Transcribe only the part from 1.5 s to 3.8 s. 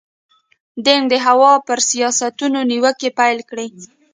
پر سیاستونو نیوکې پیل کړې.